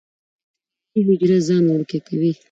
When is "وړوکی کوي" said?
1.65-2.31